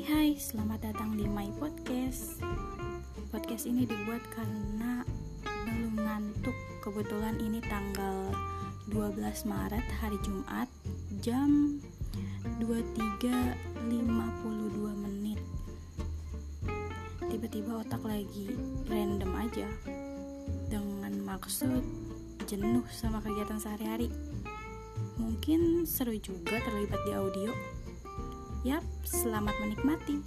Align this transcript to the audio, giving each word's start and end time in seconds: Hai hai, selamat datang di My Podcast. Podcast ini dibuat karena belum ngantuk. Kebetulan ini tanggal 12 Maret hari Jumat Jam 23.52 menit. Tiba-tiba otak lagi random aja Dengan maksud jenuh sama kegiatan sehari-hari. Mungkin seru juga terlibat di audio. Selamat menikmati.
Hai 0.00 0.32
hai, 0.32 0.32
selamat 0.32 0.80
datang 0.80 1.12
di 1.12 1.28
My 1.28 1.52
Podcast. 1.60 2.40
Podcast 3.28 3.68
ini 3.68 3.84
dibuat 3.84 4.24
karena 4.32 5.04
belum 5.44 5.92
ngantuk. 6.00 6.56
Kebetulan 6.80 7.36
ini 7.36 7.60
tanggal 7.60 8.32
12 8.88 9.44
Maret 9.44 9.84
hari 10.00 10.16
Jumat 10.24 10.72
Jam 11.20 11.76
23.52 12.64 13.92
menit. 15.04 15.36
Tiba-tiba 17.28 17.84
otak 17.84 18.00
lagi 18.00 18.56
random 18.88 19.36
aja 19.36 19.68
Dengan 20.64 21.12
maksud 21.28 21.84
jenuh 22.48 22.88
sama 22.88 23.20
kegiatan 23.20 23.60
sehari-hari. 23.60 24.08
Mungkin 25.20 25.84
seru 25.84 26.16
juga 26.16 26.56
terlibat 26.56 27.04
di 27.04 27.12
audio. 27.12 27.52
Selamat 29.10 29.58
menikmati. 29.58 30.22